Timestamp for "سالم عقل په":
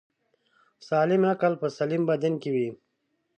0.87-1.67